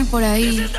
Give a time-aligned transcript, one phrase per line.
[0.00, 0.70] viene por ahí.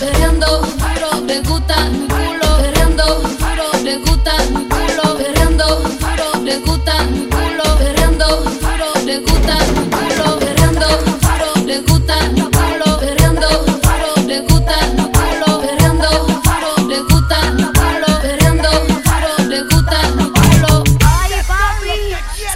[0.00, 2.56] Perreando duro, le gusta mi culo.
[2.60, 5.16] Perreando duro, le gusta mi culo.
[5.16, 7.76] Perreando duro, le gusta mi culo.
[7.78, 10.38] Perreando duro, le gusta mi culo.
[10.38, 12.98] Perreando duro, le gusta mi culo.
[12.98, 15.60] Perreando duro, le gusta mi culo.
[15.60, 18.20] Perreando duro, le gusta mi culo.
[18.22, 20.84] Perreando duro, le gusta mi culo.
[21.00, 21.96] Ay, papi.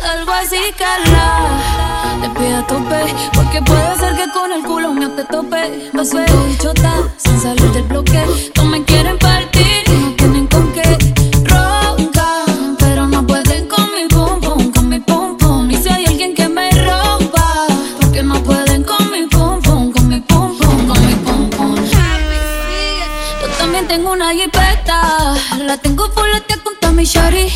[0.00, 1.77] Salgo así, cala.
[2.20, 5.90] Te pido a tope, porque puede ser que con el culo me te tope.
[5.92, 8.24] Vasito y chota, sin salir del bloque.
[8.56, 10.82] No me quieren partir, no tienen con qué.
[11.44, 15.70] Roncan, pero no pueden con mi pum pum, con mi pum pum.
[15.70, 17.66] Y si hay alguien que me rompa,
[18.00, 21.76] porque no pueden con mi pum pum, con mi pum pum, con mi pum pum.
[23.42, 26.28] Yo también tengo una jipeta, la tengo full
[26.82, 27.48] con mi shorty.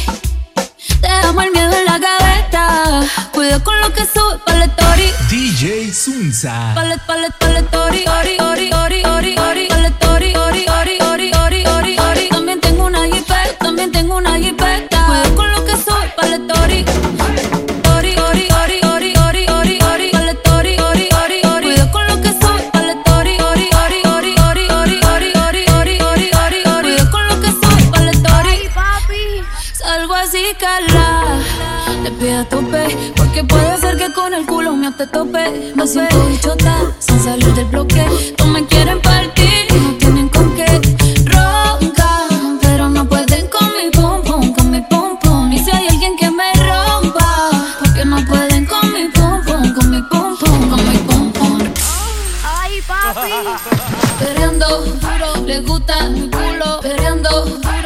[1.00, 3.00] Te amo el miedo en la gaveta.
[3.32, 4.21] Cuida con lo que story.
[5.92, 6.72] DJ Sunza.
[6.74, 11.64] Palet, palet, palet, tori, ori, ori, ori, ori, ori, palet, tori, ori, ori, ori, ori,
[11.66, 12.28] ori, ori.
[12.30, 15.04] También tengo una jipeta, también tengo una jipeta.
[15.06, 16.84] Cuida con lo que sube pa' la story.
[17.96, 21.68] Ori, ori, ori, ori, ori, ori, ori, palet, ori, ori, ori, ori.
[21.68, 23.36] Cuida con lo que sube pa' la story.
[23.40, 26.92] Ori, ori, ori, ori, ori, ori, ori, ori, ori, ori, ori.
[26.96, 28.48] Cuida con lo que sube pa' la story.
[28.48, 29.44] Ay, papi.
[29.74, 31.11] Salgo así, cala.
[32.02, 35.72] Te pido a tope, porque puede ser que con el culo me te tope.
[35.76, 38.04] Me siento bichota, sin salir del bloque.
[38.38, 40.66] No me quieren partir, no tienen con qué.
[41.26, 45.52] Roncan, pero no pueden con mi pum pum, con mi pum pum.
[45.52, 49.90] Y si hay alguien que me rompa, porque no pueden con mi pum pum, con
[49.90, 51.58] mi pum pum, con mi pum pum.
[52.44, 53.30] Ay, papi.
[54.18, 56.80] Perreando duro, le gusta mi culo.
[56.80, 57.81] Perreando duro,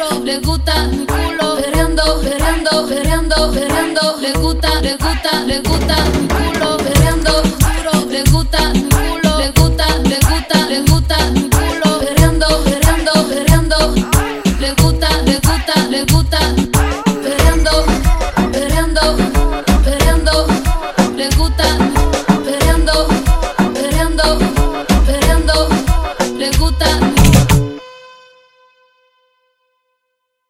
[4.57, 6.26] gusta, le gusta, le gusta